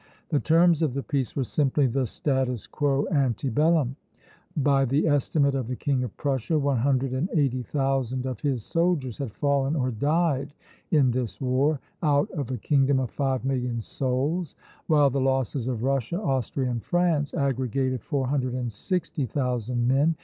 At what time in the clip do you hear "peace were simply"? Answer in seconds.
1.03-1.85